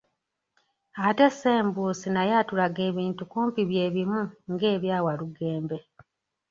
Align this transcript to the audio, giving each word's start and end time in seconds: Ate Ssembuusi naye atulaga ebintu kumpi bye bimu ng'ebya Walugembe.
Ate 1.07 1.27
Ssembuusi 1.31 2.07
naye 2.11 2.33
atulaga 2.41 2.81
ebintu 2.89 3.23
kumpi 3.31 3.61
bye 3.69 3.85
bimu 3.95 4.21
ng'ebya 4.51 4.97
Walugembe. 5.05 5.77